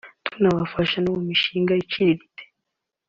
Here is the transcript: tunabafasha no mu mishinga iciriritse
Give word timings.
tunabafasha 0.33 0.95
no 1.01 1.09
mu 1.15 1.21
mishinga 1.29 1.71
iciriritse 1.83 2.43